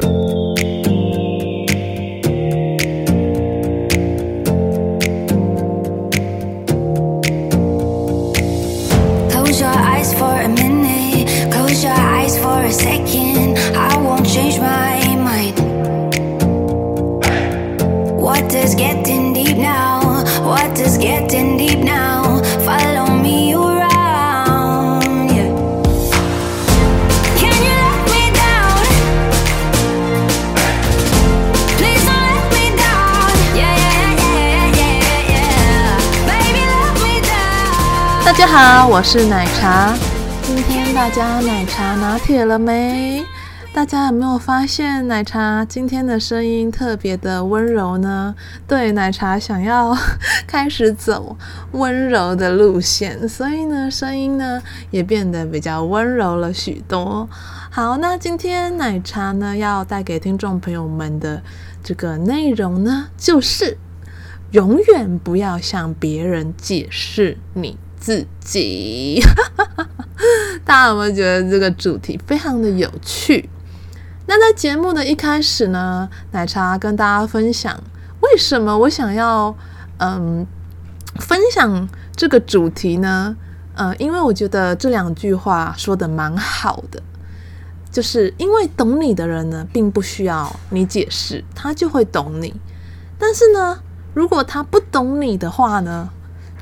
[0.00, 0.43] 大
[39.06, 39.94] 是奶茶。
[40.42, 43.22] 今天大家奶茶拿铁了没？
[43.70, 48.34] 大家有没有发现奶茶今天的声音特别的温柔呢？
[48.66, 49.94] 对，奶茶想要
[50.48, 51.36] 开始走
[51.72, 57.28] 温柔的路线，所以呢，声音呢也变得比较温柔了许多。
[57.70, 61.42] 好，那今天奶茶呢要带给听众朋友们的
[61.82, 63.76] 这个内容呢，就是
[64.52, 69.18] 永远不要向别人解释你自己，
[70.62, 73.48] 大家有没有觉得这个主题非常的有趣？
[74.26, 77.82] 那在节目的一开始呢，奶茶跟大家分享
[78.20, 79.56] 为什么我想要
[79.96, 80.46] 嗯
[81.18, 83.34] 分享这个主题呢？
[83.74, 87.02] 呃，因为我觉得这两句话说得蛮好的，
[87.90, 92.52] 就是因为懂你的人呢，并不需要你解释，他就会懂你。
[93.18, 93.80] 但是呢，
[94.12, 96.10] 如果他不懂你的话呢，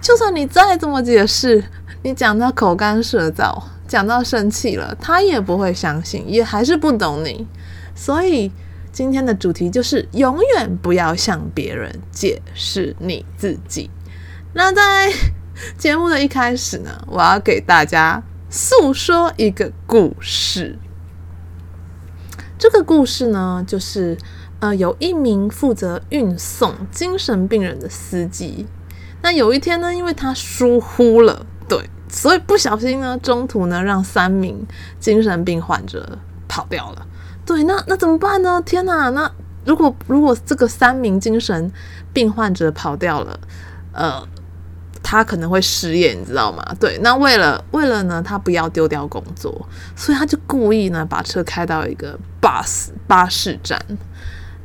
[0.02, 1.62] 就算你再怎么解释，
[2.02, 7.46] 你讲到口干舌燥，讲到生气了，他也不会相信，也还是不懂你。
[7.94, 8.50] 所以
[8.90, 13.88] 今天的主题就是永远不要向别人解释你自己。
[14.54, 15.12] 那在
[15.78, 20.76] 节目的一开始呢，我要给大家诉说一个故事。
[22.58, 24.18] 这个故事呢，就是
[24.58, 28.66] 呃，有一名负责运送精神病人的司机。
[29.22, 34.66] 那有一天呢，因为他疏忽了，对，所以不小心呢，中途呢，让三名
[34.98, 36.18] 精神病患者
[36.48, 37.06] 跑掉了。
[37.46, 38.60] 对，那那怎么办呢？
[38.62, 39.30] 天哪，那
[39.64, 41.72] 如果如果这个三名精神
[42.12, 43.38] 病患者跑掉了，
[43.92, 44.26] 呃，
[45.02, 46.64] 他可能会失业，你知道吗？
[46.78, 53.80] 对，那为了为了呢，他不要丢掉工作，所以他就故意呢，把车开到一个 bus 巴士站。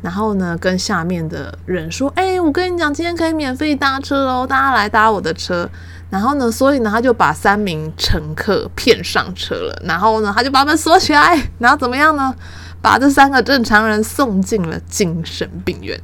[0.02, 5.70] 然后呢，跟下面的人说：“哎，我跟你讲，今天可以免费搭车哦，大家来搭我的车。”
[6.10, 9.82] 然后呢，所以呢，他就把三名乘客骗上车了。
[9.86, 12.34] 然后呢，他就把门锁起来，然后怎么样呢？
[12.82, 16.00] 把这三个正常人送进了精神病院。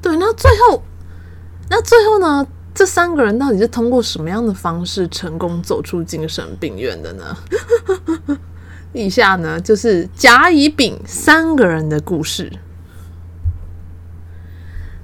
[0.00, 0.82] 对，那最后，
[1.68, 2.46] 那最后呢？
[2.74, 7.36] 这三个人到底是通过什么样的方式成功走出精神病院的呢？
[8.92, 12.52] 以下呢，就是甲、乙、丙三个人的故事。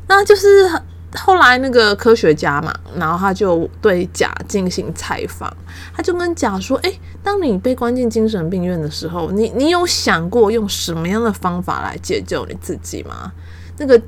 [0.07, 0.71] 那就是
[1.15, 5.55] 后来那个科学家嘛，然后他就对甲进行采访，
[5.95, 13.33] 他就跟甲说：“诶，当你被关进精神病院的时候，你你有想过用什么样的方法来解救你自己吗？”
[13.79, 14.01] 那个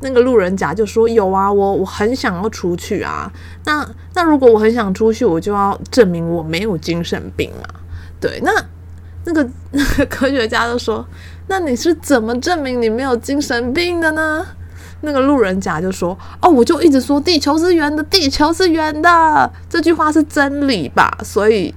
[0.00, 3.32] 那个路人甲就说：“有啊，我我很想要出去啊。
[3.64, 7.80] 那那如果我很想出去，我就要证明我没有精神病嘛。
[8.20, 8.50] 对，那。”
[9.26, 11.06] 那个 那个科学家就说
[11.48, 14.46] ：“那你是怎么证明你没有精神病的呢？”
[15.02, 21.18] 那个路人甲就说：“哦，我就一直说地球是圆的，地球是圆的，这句话是真理吧？
[21.22, 21.74] 所以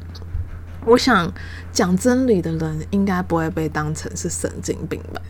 [0.86, 1.32] 我想
[1.74, 5.22] 讲真理的人应该不会被当成是神经病吧？”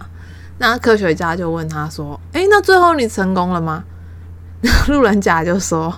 [0.59, 3.83] 那科学家就问他说：“诶，那最后你成功了吗？”
[4.61, 5.97] 那路人甲就说：“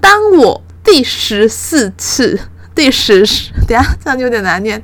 [0.00, 2.40] 当我第十四次，
[2.74, 3.22] 第十，
[3.66, 4.82] 等下这样就有点难念。”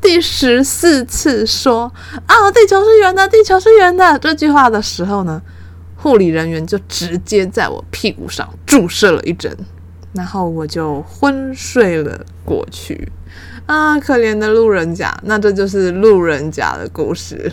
[0.00, 1.92] 第十四次说
[2.26, 5.40] 啊，地球是圆的，地球是圆的这句话的时候呢，
[5.96, 9.54] 护理人员就直接在我屁股上注射了一针，
[10.14, 13.12] 然后我就昏睡了过去。
[13.66, 17.52] 啊，可怜的路人甲，那这就是路人甲的故事。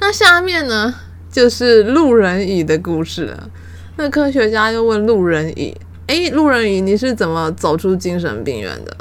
[0.00, 0.92] 那下面呢，
[1.30, 3.48] 就是路人乙的故事了。
[3.96, 5.76] 那科学家又问路人乙
[6.08, 8.96] ：“诶，路人乙，你是怎么走出精神病院的？”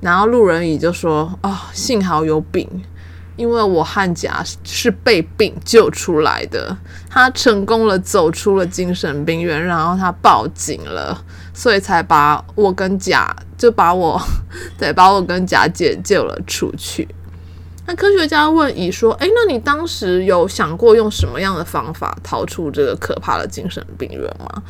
[0.00, 2.66] 然后路人乙就说：“哦，幸好有丙，
[3.36, 6.76] 因为我和甲是被丙救出来的，
[7.08, 14.20] 他成功了走出了精神病院，然后他报警了，所以才把我跟甲就把我
[14.78, 17.06] 对把我跟甲解救了出去。”
[17.86, 24.62] 那科学家问乙说：“诶，那你当时有想过用什么样的方法逃出这个可怕的精神病院吗？”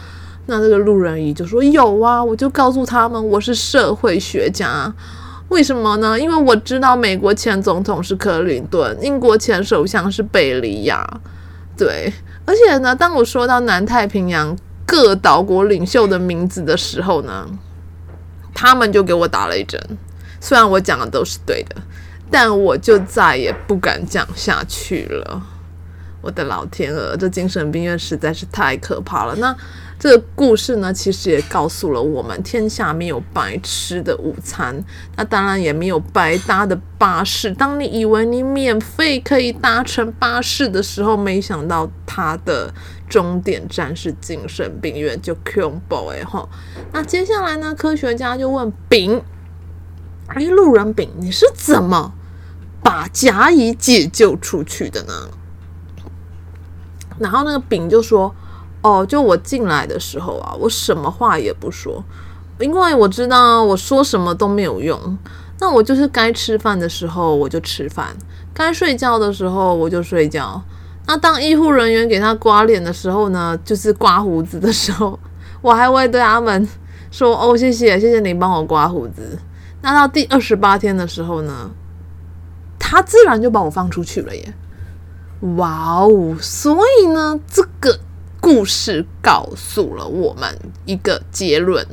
[0.46, 4.92] 那这个路人乙就说：“有啊，我就告诉他们我是社会学家。”
[5.50, 6.18] 为什么呢？
[6.18, 11.04] 因为我知道美国前总统是克林顿，英国前首相是贝利亚。
[11.76, 12.12] 对，
[12.46, 14.56] 而且呢，当我说到南太平洋
[14.86, 17.48] 各岛国领袖的名字的时候呢，
[18.54, 19.80] 他们就给我打了一针。
[20.40, 21.76] 虽然我讲的都是对的，
[22.30, 25.42] 但我就再也不敢讲下去了。
[26.22, 29.34] 我的老天鹅，这精神病院实在是太可怕了。
[29.36, 29.56] 那
[30.00, 34.82] 这个故事呢，其实也告诉了我们：天下没有白吃的午餐，
[35.14, 37.52] 那当然也没有白搭的巴士。
[37.52, 42.72] 当你以为你免费可以搭乘巴士的时候，没想到它的
[43.10, 46.48] 终点站是精神病院，就恐怖哎吼。
[46.92, 49.22] 那接下来呢，科学家就问丙
[50.28, 52.14] ：“哎，路人丙，你是怎么
[52.82, 55.28] 把甲乙解救出去的呢？”
[57.20, 58.34] 然后那个丙就说
[58.82, 62.02] ：“哦，就我进来的时候啊，我什么话也不说，
[62.58, 65.18] 因为我知道我说什么都没有用。
[65.58, 68.16] 那我就是该吃饭的时候我就吃饭，
[68.54, 70.62] 该睡觉的时候我就睡觉。
[71.06, 75.18] 那当医护人员给他刮脸的时候呢，就是刮胡子的时候，
[75.60, 76.66] 我还会对他们
[77.10, 79.38] 说：‘哦，谢谢，谢谢你帮我刮胡子。’
[79.82, 81.70] 那到第二十八天的时候呢，
[82.78, 84.54] 他自然就把我放出去了耶。”
[85.56, 86.36] 哇哦！
[86.40, 87.98] 所以呢，这个
[88.40, 91.86] 故事告诉了我们一个结论，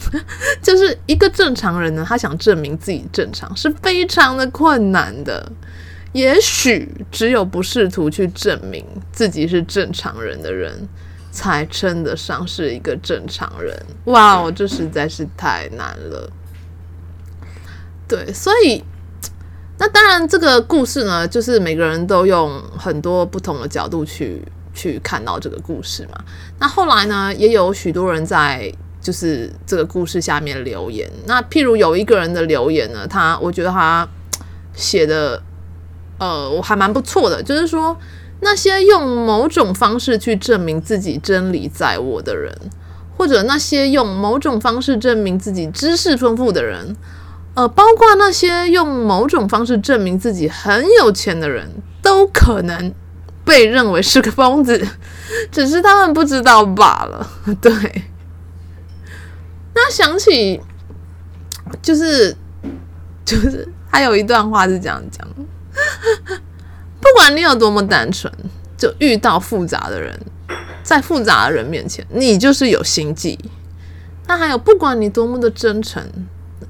[0.62, 5.50] 就是一个正常人呢，他想证明自己正常是非常的困难的。
[6.12, 10.88] 也许只有不试图去证明自己是正常人的人，
[11.30, 13.76] 才称得上是一个正常人。
[14.04, 16.30] 哇哦，这实在是太难了。
[18.06, 18.82] 对，所以。
[19.80, 24.42] 那当然，这个故事呢，就是每个人都用很多不同的角度去
[24.78, 26.18] 去看到这个故事嘛。
[26.60, 31.10] 那后来呢，也有许多人在就是这个故事下面留言。
[31.26, 34.08] 那譬如有一个人的留言呢，他我觉得他
[34.74, 35.42] 写的
[36.18, 37.96] 呃，我还蛮不错的，就是说
[38.40, 42.56] 那些用某种方式去证明自己真理在我的人，
[43.16, 46.94] 或者那些用某种方式证明自己知识丰富的人。
[47.54, 51.68] 呃，包括那些用某种方式证明自己很有钱的人，
[52.00, 52.94] 都可能
[53.48, 54.86] 被认为是个疯子，
[55.50, 57.28] 只是他们不知道罢了。
[57.60, 57.72] 对，
[59.74, 60.60] 那想起
[61.80, 62.36] 就是
[63.24, 65.26] 就是，还有一段话是这样讲：
[67.00, 68.30] 不管你有多么单纯，
[68.76, 70.20] 就遇到复杂的人，
[70.82, 73.38] 在复杂的人面前，你就是有心计。
[74.26, 76.06] 那还有，不管你多么的真诚。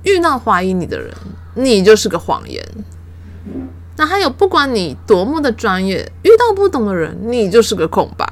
[0.05, 1.13] 遇到怀疑你的人，
[1.55, 2.65] 你就是个谎言。
[3.99, 8.25] 那还有，不管你多么的专业，遇到不懂的人，你就是个空白。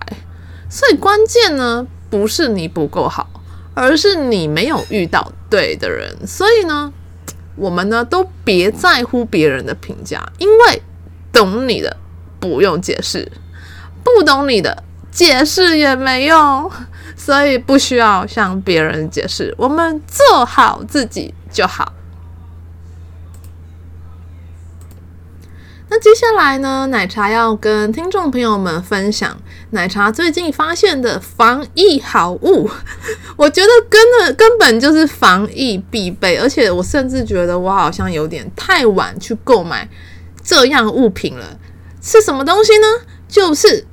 [0.71, 3.29] 所以关键呢，不是你不够好，
[3.75, 6.25] 而是你没有遇到对的人。
[6.25, 6.93] 所以呢，
[7.57, 10.83] 我们呢都别在乎别人的评价，因为
[11.33, 11.97] 懂你的
[12.39, 13.31] 不用解释，
[14.05, 16.71] 不懂你的解释也没用。
[17.17, 21.93] 所以不需要向别人解释，我们做好自己就好。
[25.88, 29.37] 那接下来呢，奶茶要跟听众朋友们分享
[29.71, 32.69] 奶茶最近发现的防疫好物。
[33.37, 39.88] 我觉得根本根本就是防疫必备，而且我甚至觉得我好像有点太晚去购买
[40.43, 41.59] 这样物品了。
[42.03, 42.87] 是什么东西呢？
[43.29, 43.87] 就是。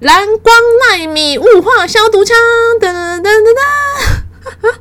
[0.00, 0.54] 蓝光
[0.90, 2.36] 纳米雾化消毒枪，
[2.78, 4.74] 噔噔噔噔噔。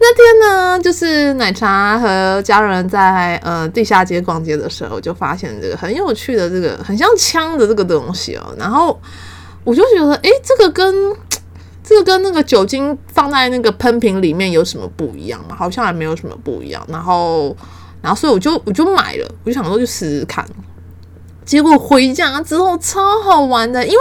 [0.00, 8.54] 那天呢，就是奶茶和家人在呃地下街逛街的时候，就发现这个很有趣的这个很像枪的这个东西哦。
[8.56, 8.98] 然后
[9.64, 11.16] 我就觉得，诶，这个跟
[11.82, 15.56] 这个跟那个酒精放在那个喷瓶里面有什么不一样吗？
[15.56, 16.86] 好像还没有什么不一样。
[16.88, 17.56] 然后，
[18.00, 20.46] 然后所以我就我就买了，我就想说去试试看。
[21.44, 23.98] 结果回家之后超好玩的，因为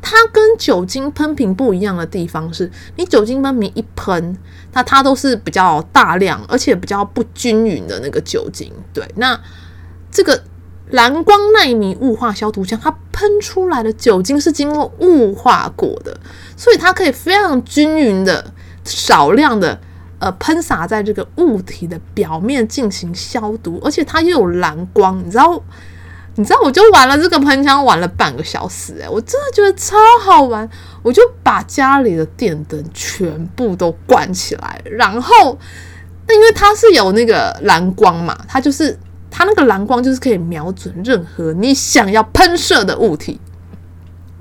[0.00, 4.34] 它跟酒精喷瓶不一样的地方是，你酒精喷瓶一喷，
[4.76, 8.70] 那它都是比较大量，而且比较不均匀的那个酒精。
[8.92, 9.40] 对，那
[10.10, 10.38] 这个
[10.90, 16.20] 蓝光纳米雾化消毒枪，它喷出来的酒精是经过雾化过的，
[16.58, 18.52] 所以它可以非常均匀的、
[18.84, 19.80] 少量的
[20.18, 25.62] 呃喷洒在这个物体的表面进行消毒，而且它又有蓝光，你知道？
[26.38, 30.68] 你知道，我就玩了这个喷枪，玩了半个小时，欸，诶，我真的觉得超好玩。
[31.02, 35.58] 我就把家里的电灯全部都关起来，然后，
[36.28, 38.98] 那因为它是有那个蓝光嘛，它就是
[39.30, 43.40] 它那个蓝光就是可以瞄准任何你想要喷射的物体。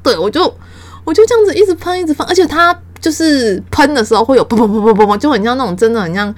[0.04, 0.54] 对，我就
[1.04, 6.34] 我就这样子一直喷，一直喷，而且它就是喷的时候会有砰砰砰砰砰砰，就很像那种真的很像。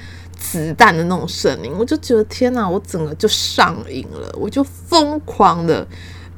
[0.52, 5.86] 子弹的那种声音，我就觉得天哪，我整个就上瘾了，我就疯狂的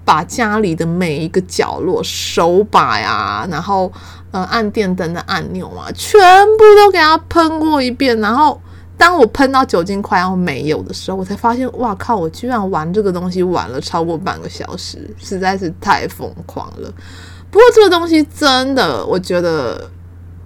[0.04, 3.92] 把家里的每一个角落、手把呀，然后
[4.32, 6.20] 呃按电灯的按钮啊，全
[6.58, 8.60] 部都给它喷过一遍，然后。
[9.00, 12.18] 当我喷到酒精快要没有的时候，我才发现，哇靠！
[12.18, 16.94] 我居然玩这个东西玩了超过半个小时，实在是太疯狂了。
[17.50, 19.90] 不过这个东西真的，我觉得，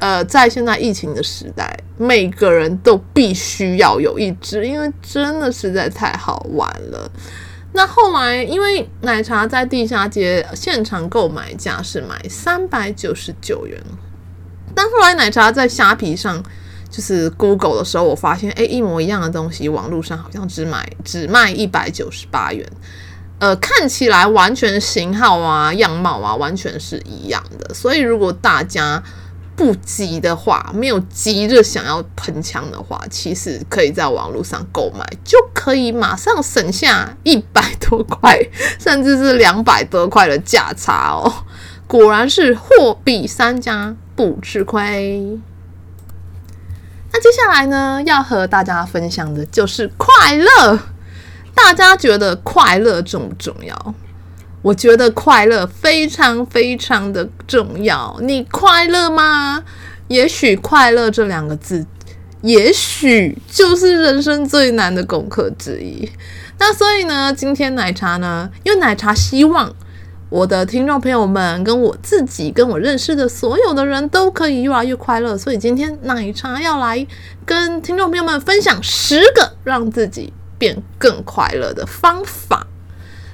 [0.04, 7.10] 呃，在现在疫情的时代，每个人都必须要有一支，因为真的实在太好玩了。
[7.72, 13.82] 那后来，因为奶茶在地下街现场购买价是买三百九十九元，
[14.76, 16.44] 但后来奶茶在虾皮上。
[16.92, 22.64] 就是 Google 的时候，我发现，诶，一模一样的东西，网络上好像只买只卖一百九十八元，
[23.40, 27.74] 呃，看起来完全型号啊、样貌啊，完全是一样的。
[27.74, 29.02] 所以，如果大家
[29.56, 38.40] 不急的话，没有急着想要喷枪的话，其实可以在网络上购买，就可以马上省下一百多块，
[38.80, 41.46] 甚至是两百多块的价差哦。
[41.88, 45.40] 果然是货比三家，不吃亏。
[47.12, 50.80] 那接下来呢，要和大家分享的就是快乐。
[51.54, 53.96] 大家觉得快乐重不重要？
[54.64, 58.18] 我觉得快乐非常非常的重要。
[58.22, 59.64] 你快乐吗？
[60.08, 61.86] 也许快乐这两个字，
[62.42, 66.10] 也许就是人生最难的功课之一。
[66.58, 69.72] 那所以呢，今天奶茶呢，因为奶茶希望。
[70.30, 75.38] 我的听众朋友们，跟我自己，跟我认识的所有的人都可以越来越快乐。
[75.38, 77.06] 所以今天奶茶要来
[77.46, 82.66] 跟听众朋友们分享十个让自己变更快乐的方法。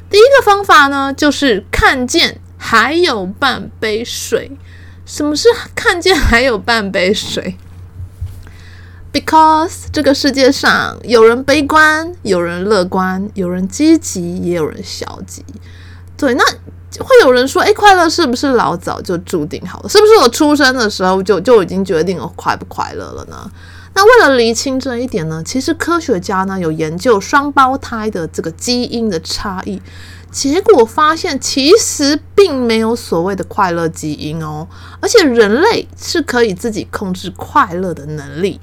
[0.09, 4.51] 第一个方法呢，就是看见还有半杯水。
[5.05, 7.57] 什么是看见还有半杯水
[9.11, 15.45] ？Because 这个世界上有人悲观，有人乐观，有人积极，也有人消极。
[16.17, 16.43] 对，那。
[17.01, 19.87] 会有人说：“诶，快乐是不是老早就注定好了？
[19.87, 23.49] 是不是我出生的时候就就已经决定了快不快乐了呢？”
[23.93, 29.81] 那为了厘清这一点呢，其实科学家呢有研究双胞胎的这个基因的差异，
[30.31, 34.67] 结果发现其实并没有所谓的快乐基因哦，
[35.01, 38.59] 而且人类是可以自己控制快乐的能力。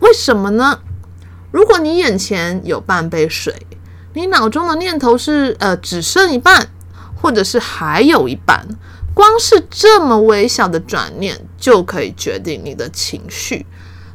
[0.00, 0.80] 为什么呢？
[1.50, 3.54] 如果你眼前有半杯水，
[4.14, 6.68] 你脑中的念头是呃只剩一半。
[7.20, 8.64] 或者是还有一半，
[9.12, 13.66] 光是这么微小的转念就可以决定你的情绪。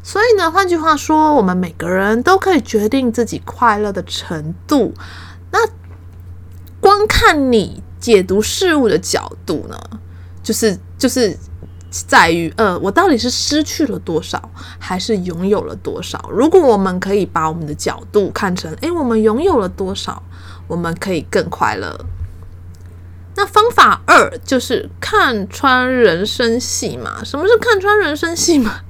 [0.05, 4.93] 所以呢，换句话说，我们每个人都可以决定自己快乐的程度。
[5.49, 5.59] 那
[6.81, 9.79] 光看你解读事物的角度呢，
[10.43, 11.37] 就是就是
[11.89, 16.29] 在于，呃，我到底是失去了多少，还是拥有了多少？
[16.29, 20.21] 如果我们可以把我们的角度看成，诶，我们拥有了多少，
[20.67, 22.05] 我们可以更快乐。
[23.35, 27.23] 那方法二就是看穿人生戏码。
[27.23, 28.81] 什么是看穿人生戏码？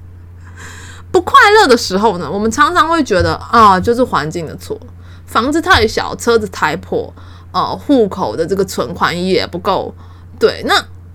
[1.14, 4.78] 不快乐的时候呢，我们常常会觉得啊，就是环境的错，
[5.26, 7.14] 房子太小，车子太破，
[7.54, 9.94] 呃，户口的这个存款也不够。
[10.38, 10.74] 对，那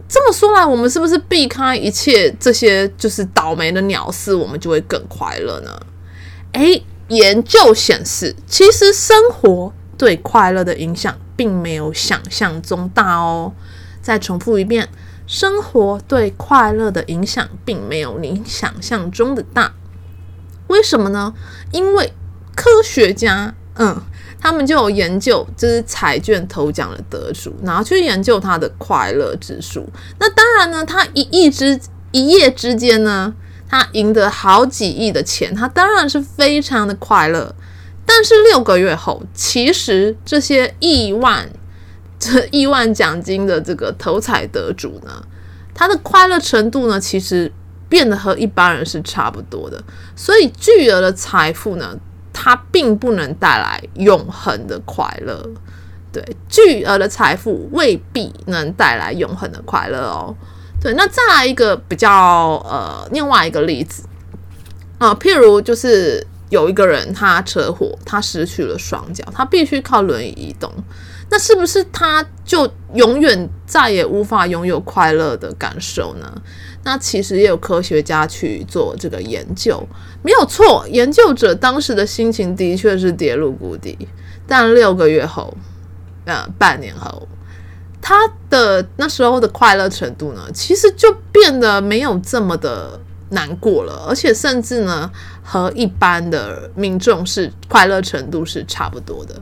[0.09, 5.71] 这么说来，我们是不是避开一切这些就是倒霉的鸟事，我们就会更快乐呢？
[6.53, 11.15] 诶，研究显示，其实生活对快乐的影响。
[11.39, 13.53] 并没有想象中大哦。
[14.03, 14.89] 再重复一遍，
[15.25, 19.73] 生活对快乐的影响并没有你想象中的大。
[20.69, 21.35] 为什么呢？
[21.73, 22.13] 因为
[22.55, 24.01] 科学家，嗯，
[24.41, 29.89] 他们就有研究，就是彩券头奖的得主，然后去研究他的快乐指数。
[30.19, 31.79] 那当然呢，他一夜之
[32.13, 33.35] 一夜之间呢，
[33.69, 37.55] 他赢得好几亿的钱，他当然是非常的快乐。
[38.05, 41.49] 但是六个月后，其实这些亿万、
[42.19, 45.23] 这亿万奖金的这个头彩得主呢，
[45.75, 47.53] 他的快乐程度呢，其实
[47.89, 49.83] 变得和一般人是差不多的。
[50.15, 51.97] 所以巨额的财富呢，
[52.33, 55.45] 它并不能带来永恒的快乐。
[56.13, 60.35] 对，巨额的财富未必能带来永恒的快乐哦。
[60.81, 62.11] 对，那再来一个比较
[62.65, 64.05] 呃，另外一个例子
[64.99, 66.27] 啊，譬如就是。
[66.51, 70.73] 有一个人，他车祸，他失去了双脚，他必须靠轮椅移动。
[71.29, 76.43] 那是不是他就永远再也无法拥有快乐的感受呢？
[76.85, 79.87] 那其实也有科学家去做这个研究，
[80.23, 80.87] 没有错。
[80.89, 83.97] 研究者当时的心情的确是跌入谷底，
[84.47, 85.57] 但六个月后，
[86.25, 87.29] 呃，半年后，
[88.01, 95.11] 他的那时候的快乐程度呢，其实就变得没有这么的难过了，而且甚至呢。
[95.51, 99.41] 和一般的民众是快乐程度是差不多的。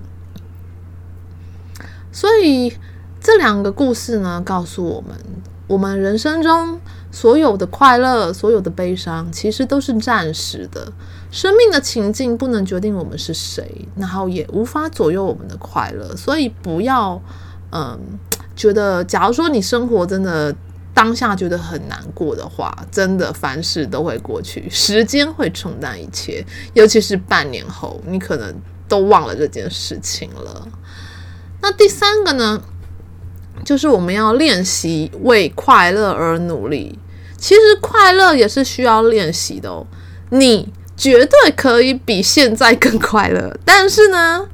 [2.12, 2.73] 所以
[3.21, 5.19] 这两个故事呢，告诉我们，
[5.66, 10.92] 我们人生中所有的快乐、所有的悲伤，其实都是暂时的。
[11.30, 16.14] 生命的情境不能决定我们是谁，然后也无法左右我们的快乐。
[16.16, 17.20] 所以不要，
[17.72, 17.98] 嗯，
[18.54, 20.54] 觉得，假如说你生活真的
[20.94, 26.44] 当下觉得很难过的话，真的凡事都会过去，时间会冲淡一切。
[26.75, 28.54] 尤其是半年后，你可能
[28.88, 30.68] 都忘了这件事情了。
[31.60, 32.62] 那第三个呢，
[33.64, 36.98] 就是我们要练习为快乐而努力。
[37.38, 39.86] 其实快乐也是需要练习的哦。
[40.30, 44.46] 你绝对可以比现在更快乐，但是呢，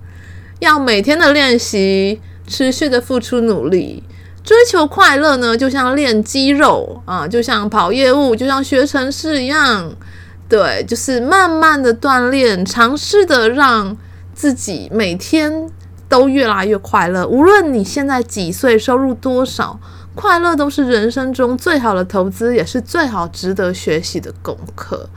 [0.59, 4.02] 要每天的练习，持续的付出努力，
[4.42, 9.94] 追求快乐呢，就像练肌肉啊，就像跑业务，就像学程式一样。
[10.49, 13.97] 对，就是慢慢的锻炼，尝试的让
[14.35, 15.71] 自己每天。
[16.12, 17.26] 都越来越快乐。
[17.26, 19.81] 无论你现在几岁，收入多少，
[20.14, 25.09] 快乐都是人生中最好的投资，也是最好值得学习的功课。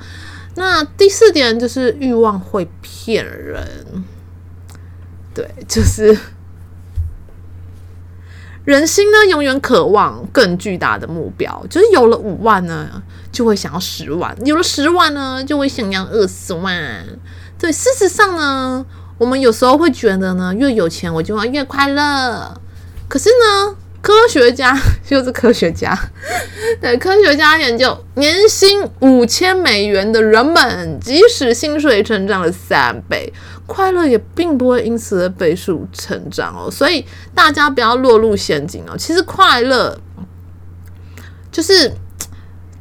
[0.55, 4.05] 那第四点就是欲望会骗人，
[5.33, 6.17] 对，就是
[8.63, 17.05] 人心呢永远渴望更巨大的目标，就是有了五万呢，就会想要十万；有了十万呢，就会想要二十万。
[17.59, 18.85] 对，事实上呢。
[19.17, 22.59] 我们有时候会觉得呢，越有钱我就要越快乐。
[23.07, 25.97] 可是呢，科学家 就是科学家，
[26.81, 33.31] 对，科学家研究，年薪五千美元的人们，即使薪水成长了三倍，
[33.65, 36.69] 快乐也并不会因此而倍数成长哦。
[36.69, 38.97] 所以大家不要落入陷阱哦。
[38.97, 39.97] 其实快乐
[41.51, 41.93] 就是。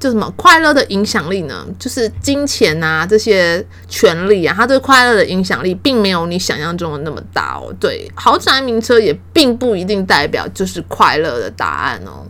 [0.04, 1.66] 就什么快乐的影响力呢？
[1.78, 7.74] 就是金钱啊，这些权利啊，它对快乐的影响力并没有你想象中的那么大哦。
[7.80, 12.26] 对，豪宅名车也并不一定代表就是快乐的答案哦。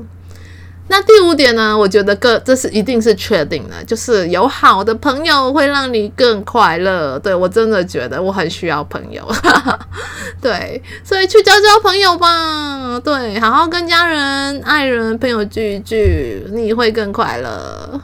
[0.86, 1.76] 那第五点呢？
[1.76, 7.18] 我觉得个这是一定是确定的，就是有好的朋友会让你更快乐。
[7.18, 9.26] 对，我真的觉得我很需要朋友，
[10.40, 13.00] 对，所以去交交朋友吧。
[13.02, 18.00] 对，好好跟家人、爱人、朋友聚一聚，你会更快乐。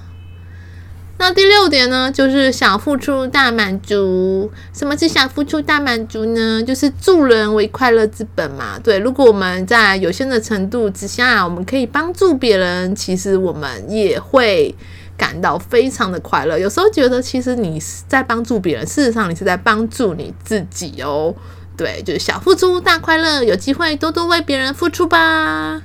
[1.21, 4.51] 那第六点呢，就是小付出大满足。
[4.73, 6.63] 什么是小付出大满足呢？
[6.63, 8.79] 就是助人为快乐之本嘛。
[8.83, 14.75] 对，如果我们在有限的程度之下，我们可以帮助别人，其实我们也会
[15.19, 16.59] 感到非常的快乐。
[16.59, 21.35] 有时候觉得，其实你是在帮助别人，事实上你是在帮助你自己哦。
[21.77, 25.83] 对，就是小付出大快乐，有机会多多为别人付出吧。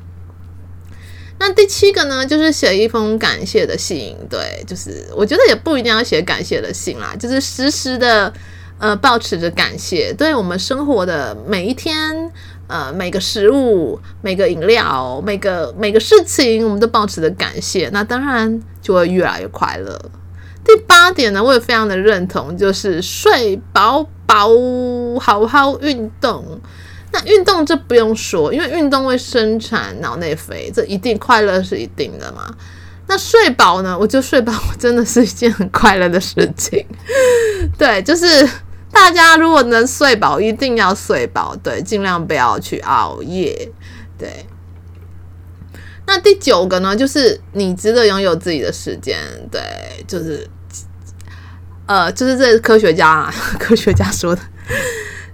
[1.38, 4.15] 那第七个呢，就是写一封感谢的信。
[4.30, 8.34] 对，就是我觉得也不一定要写感谢的信啦，就是时时的
[8.80, 12.32] 呃抱持着感谢，对我们生活的每一天，
[12.67, 20.00] 呃每个食物、每个饮料、每个每个事情，我们都抱持着感谢，那当然就会越来越快乐。
[20.63, 24.50] 第八点呢，我也非常的认同，就是睡饱饱，
[25.19, 26.60] 好好运动。
[27.12, 32.54] 那运动这不用说，因为运动会生产脑内啡，这一定快乐是一定的嘛。
[33.08, 33.98] 那睡饱呢？
[33.98, 36.84] 我就睡饱，我真的是一件很快乐的事情。
[37.78, 38.26] 对，就是
[38.91, 43.72] 大家如果能睡饱，一定要睡饱，对，尽量不要去熬夜。
[44.18, 44.46] 对。
[46.08, 49.18] 那第九个呢，就是你值得拥有自己的时间。
[49.52, 49.62] 对，
[50.08, 50.48] 就是
[51.86, 54.41] 呃，就是这科学家啊， 科学家说的。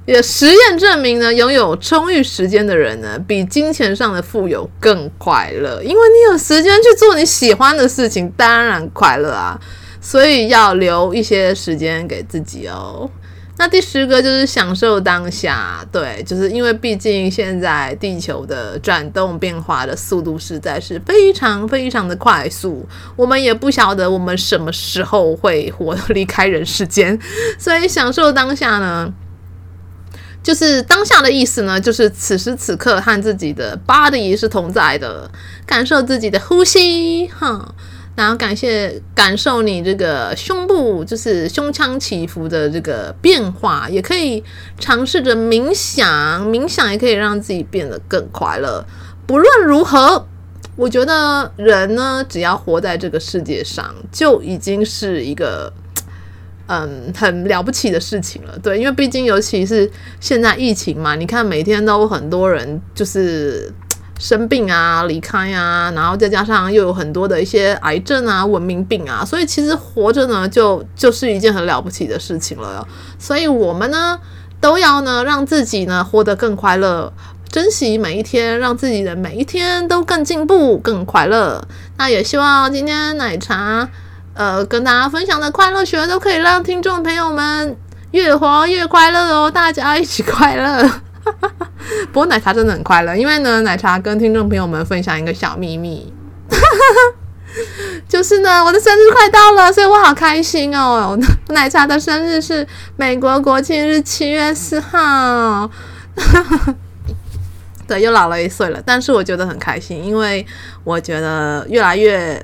[0.05, 9.59] 也实验证明呢，拥有充裕时间的人呢，比金钱上的富有更快乐，因为你有时间去做你喜欢的事情，当然快乐啊。
[10.03, 13.07] 所以要留一些时间给自己哦。
[13.59, 22.83] 那第十个就是享受当下，对，就是因为毕竟现在地球的转动变化的速度实在是非常非常的快速，
[23.15, 27.19] 我们也不晓得我们什么时候会活离开人世间，
[27.59, 29.13] 所以享受当下呢。
[30.43, 35.29] 就是当下的意思呢，就是此时此刻和自己的 body 是同在的，
[35.67, 37.75] 感受自己的呼吸，哈，
[38.15, 44.43] 然后感谢感受你这个胸部，就是胸腔起伏的这个变化，也可以
[44.79, 48.83] 尝试着冥想，冥想也可以让自己变得更快乐。
[49.27, 50.25] 不论如何，
[50.75, 55.71] 我觉得人呢，只要活在这个世界上，就已经是一个。
[56.67, 63.69] 嗯，很了不起的事情了，对，因为毕竟尤其是现在疫情嘛，你看每天都很多人就是
[64.17, 72.87] 生病啊、离开啊，然后再加上又有很多的一些癌症啊、文明病啊，所以其实活着呢，就就是一件很了不起的事情了。
[73.19, 74.17] 所以我们呢，
[74.61, 77.11] 都要呢，让自己呢活得更快乐，
[77.49, 81.67] 珍惜每一天，让自己的每一天都更进步、更快乐。
[81.97, 83.89] 那也希望今天奶茶，
[84.41, 87.77] 呃，跟大家分享的快乐学都可以让听众朋友们
[88.09, 90.89] 越活越快乐哦，大家一起快乐。
[92.11, 96.11] 不过奶茶真的很快乐，因为呢，奶茶跟听众朋友们分享一个小秘密，
[98.09, 101.15] 就是呢，我的生日快到了，所以我好开心哦。
[101.49, 105.69] 奶茶的生日是美国国庆日七月四号，
[107.87, 110.43] 对，又老了一岁了，但是我觉得很开心，因为
[110.83, 112.43] 我觉得越来越。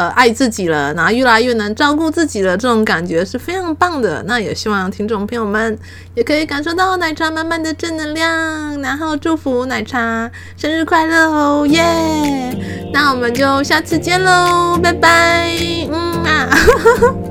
[0.00, 4.22] 呃，爱自己了，然后越来越能照顾自己了，这种感觉是非常棒的。
[4.26, 5.78] 那也希望听众朋友们
[6.14, 12.90] 也可以感受到奶茶满满的正能量，然后祝福奶茶生日快乐哦，耶、yeah!！
[12.94, 15.54] 那我们就下次见喽，拜拜，
[15.90, 17.29] 嗯啊。